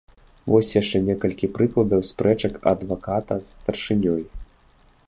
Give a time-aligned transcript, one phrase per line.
[0.51, 4.21] Вось яшчэ некалькі прыкладаў спрэчак адваката з старшынёй.